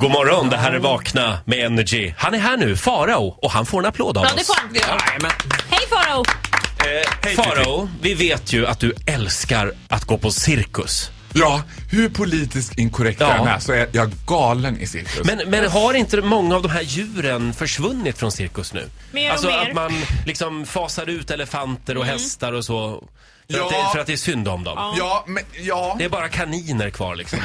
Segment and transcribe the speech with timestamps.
[0.00, 2.12] God morgon, det här är Vakna med Energy.
[2.18, 4.36] Han är här nu, Farao, och han får en applåd av Ja, oss.
[4.36, 4.74] det får han.
[4.74, 5.30] Jajamän.
[5.70, 6.24] Hej Farao!
[7.26, 11.10] Eh, Farao, vi vet ju att du älskar att gå på cirkus.
[11.32, 13.28] Ja, hur politiskt inkorrekt Ja.
[13.28, 15.20] jag än är så är jag galen i cirkus.
[15.24, 18.88] Men, men har inte många av de här djuren försvunnit från cirkus nu?
[19.12, 19.58] Mer och alltså mer.
[19.68, 19.92] att man
[20.26, 23.04] liksom fasar ut elefanter och hästar och så.
[23.50, 23.84] För, att Ja.
[23.86, 24.94] det, för att det är synd om dem.
[24.98, 25.94] Ja, men ja.
[25.98, 27.38] Det är bara kaniner kvar liksom.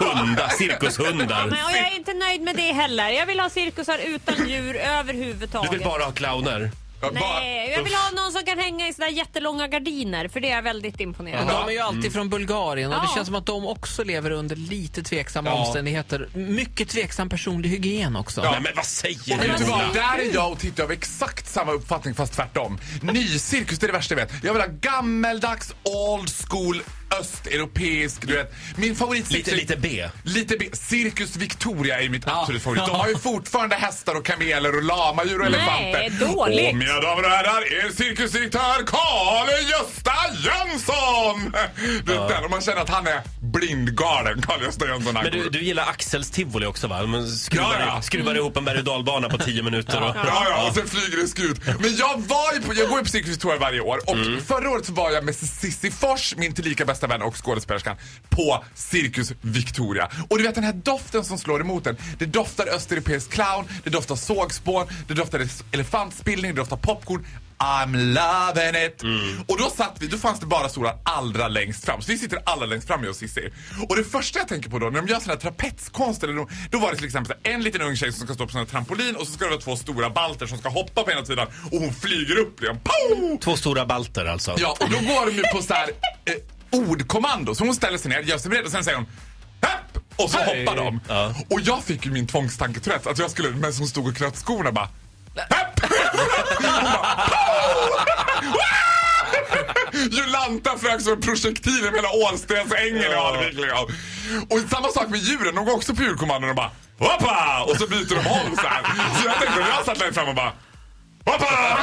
[0.00, 1.46] Hundar, cirkushundar.
[1.50, 3.08] Nej, och jag är inte nöjd med det heller.
[3.08, 5.72] Jag vill ha cirkusar utan djur Du överhuvudtaget.
[5.72, 6.70] vill bara ha clowner.
[7.12, 10.54] Nej, jag vill ha någon som kan hänga i sådana jättelånga gardiner för det är
[10.54, 11.60] jag väldigt imponerad av.
[11.66, 13.14] de är ju alltid från Bulgarien och det Ja.
[13.14, 15.54] känns som att de också lever under lite tveksamma Ja.
[15.66, 16.28] omständigheter.
[16.34, 18.42] Mycket tveksam personlig hygien också.
[18.42, 19.94] Nej men vad säger du vad?
[19.94, 22.78] Där är jag och Titti av exakt samma uppfattning fast tvärtom.
[23.02, 24.44] Nycirkus, det är det värsta jag vet.
[24.44, 26.82] Jag vill ha gammeldags, old school,
[27.20, 28.52] östeuropeisk, du vet.
[28.76, 30.08] Min favorit Lite, lite B.
[30.22, 30.66] Lite B.
[30.72, 32.86] Cirkus Victoria är mitt absolut favorit.
[32.86, 36.26] De har ju fortfarande hästar och kameler och lamadjur och Nej, elefanter.
[36.34, 36.68] dåligt.
[36.70, 40.12] Och mina damer och herrar, er cirkusdirektör Karl-Gösta
[40.44, 41.52] Jönsson!
[42.04, 43.20] Du vet den, och man känner att han är
[43.58, 44.88] blindgalen, Jönsson.
[44.88, 47.06] när han Men du, du gillar Axels tivoli också va?
[47.06, 48.02] Man skruvar, Ja, ja.
[48.02, 50.02] skruvar ihop en berg och dalbana på 10 minuter.
[50.02, 51.60] Och, Ja, ja, och sen flyger det skut.
[51.80, 54.86] Men jag var ju på, jag går ju på Cirkus varje år och förra året
[54.86, 57.96] så var jag med Cissi Fors, min tillika bästa vän och skådespelerskan,
[58.28, 60.08] på Cirkus Victoria.
[60.28, 61.96] Och du vet den här doften som slår emot en.
[62.18, 67.26] Det doftar östeuropeisk clown, det doftar sågspån, det doftar elefantspillning, det doftar popcorn.
[67.58, 69.02] I'm loving it!
[69.46, 72.02] Och då satt vi, då fanns det bara stolar allra längst fram.
[72.02, 73.52] Så vi sitter allra längst fram jag och Cissi.
[73.88, 76.48] Och det första jag tänker på då, när de gör sån här trapetskonst, eller då,
[76.70, 78.66] då var det till exempel en liten ung tjej som ska stå på sån här
[78.66, 81.46] trampolin och så ska det vara två stora balter som ska hoppa på ena sidan
[81.72, 82.78] och hon flyger upp liksom.
[82.78, 83.38] Pow!
[83.40, 84.54] Två stora balter alltså.
[84.58, 85.88] Ja, och då går de ju på så här
[86.24, 87.54] eh, ordkommando.
[87.54, 89.06] Så hon ställer sig ner, gör sig beredd och sen säger hon
[89.60, 90.02] Hepp!
[90.16, 90.64] Och så Hej.
[90.64, 91.00] hoppar de.
[91.08, 91.34] Ja.
[91.50, 94.72] Och jag fick ju min tvångstanke att jag skulle, medan hon stod och knöt skorna
[94.72, 94.88] bara
[95.36, 95.67] Hepp!
[100.10, 103.58] Jolanta flög som en projektil över hela Ålstensängen i Alvik.
[104.50, 107.64] Och samma sak med djuren, de går också på djurkommandon och bara Hoppa!
[107.68, 108.82] Och så byter de håll så här.
[109.20, 110.52] Så jag tänkte, jag satt längst fram och bara
[111.32, 111.78] Hoppa!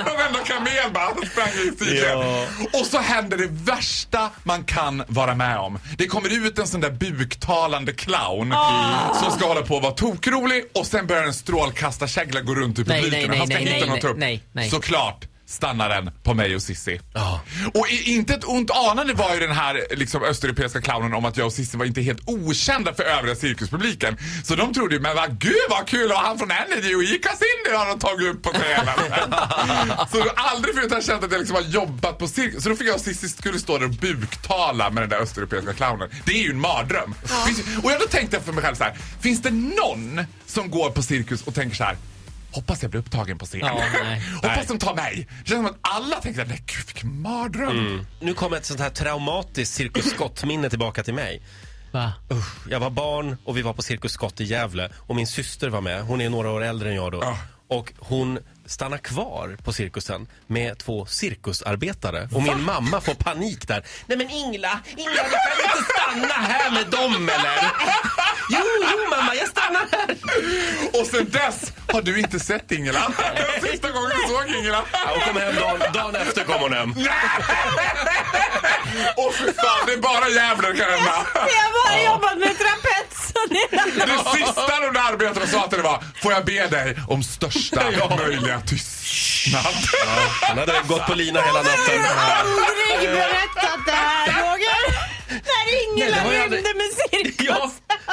[0.00, 2.10] Och varenda kamel bara sprang i sidled.
[2.10, 2.46] Ja.
[2.80, 5.78] Och så händer det värsta man kan vara med om.
[5.98, 8.54] Det kommer ut en sån där buktalande clown
[9.14, 12.84] som ska hålla på att vara tokrolig och sen börjar en strålkastarkägla gå runt i
[12.86, 14.70] Nej, publiken nej, och han ska nej, hitta nej, nej, nej.
[14.70, 17.00] Såklart stannar den på mig och Sissi.
[17.14, 17.40] Ja.
[17.74, 21.36] Och i, inte ett ont anande var ju den här liksom, östeuropeiska clownen om att
[21.36, 24.16] jag och Cissi var inte helt okända för övriga cirkuspubliken.
[24.44, 27.30] Så de trodde ju, men vad gud vad kul, och han från Energy och Ica
[27.30, 29.34] Cindy har de tagit upp på scenen.
[30.12, 32.62] så aldrig förut har jag känt att jag liksom har jobbat på cirkus.
[32.62, 35.72] Så då fick jag och Cissi skulle stå där och buktala med den där östeuropeiska
[35.72, 36.10] clownen.
[36.24, 37.14] Det är ju en mardröm.
[37.46, 40.70] Finns, och jag då tänkte jag för mig själv så här, finns det någon som
[40.70, 41.96] går på cirkus och tänker så här
[42.52, 43.60] Hoppas jag blir upptagen på scen.
[43.60, 44.22] Ja, nej.
[44.34, 45.28] Hoppas de tar mig.
[45.42, 48.06] Det känns som att alla tänker nej gud vilken mardröm.
[48.20, 51.42] Nu kommer ett sånt här traumatiskt Cirkus Scott-minne tillbaka till mig.
[51.92, 52.12] Va?
[52.70, 55.80] Jag var barn och vi var på Cirkus Scott i Gävle och min syster var
[55.80, 56.02] med.
[56.02, 57.18] Hon är några år äldre än jag då.
[57.22, 57.38] Ja.
[57.72, 62.28] Och hon stannar kvar på cirkusen med två cirkusarbetare.
[62.32, 63.84] Och min mamma får panik där.
[64.06, 67.70] Nej men Ingla, Ingla du kan inte stanna här med dem eller?
[68.50, 70.16] Jo, jo mamma, jag stannar här.
[71.00, 72.98] Och sen dess har du inte sett Ingela.
[73.34, 74.82] Den sista gången du såg Ingela.
[74.92, 76.94] Ja, Hon kom hem dagen, dagen efter kom hon hem.
[79.16, 81.26] Åh fy fan, det är bara Gävle det kan hända.
[81.34, 82.91] Jag har bara jobbat med trapets.
[83.52, 87.22] Det- Det sista de där arbetarna sa till det var, får jag be dig om
[87.22, 87.82] största
[88.18, 89.64] möjliga tystnad.
[90.42, 92.04] Han hade gått på lina hela natten.
[92.04, 95.12] aldrig berättat det här Roger.
[95.28, 97.46] När Ingela har jag rymde med cirkus.
[97.48, 97.70] Ja,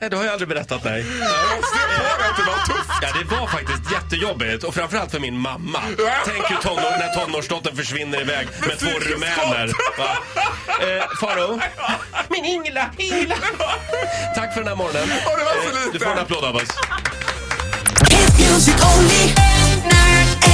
[0.00, 1.04] nej, det har jag aldrig berättat nej.
[1.20, 1.26] Jag
[2.36, 2.90] det var tufft.
[3.02, 5.82] Ja, det var faktiskt jättejobbigt och framförallt för min mamma.
[6.24, 9.72] Tänk hur tonår, när tonårsdottern försvinner iväg med två rumäner.
[9.98, 10.16] Va?
[10.80, 11.60] Eh, Faro?
[12.30, 13.34] Min Ingela, Ingela!
[14.34, 15.02] Tack för den här morgonen.
[15.02, 15.98] Och det var så lite.
[15.98, 16.68] Du får en applåd av oss.
[18.10, 19.34] Hit music only.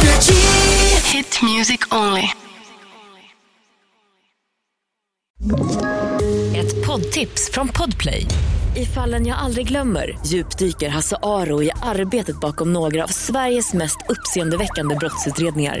[0.00, 0.40] Energy.
[1.12, 2.28] Hit music only.
[6.56, 8.26] Ett poddtips från Podplay.
[8.76, 13.98] I fallen jag aldrig glömmer djupdyker Hasse Aro i arbetet bakom några av Sveriges mest
[14.08, 15.80] uppseendeväckande brottsutredningar.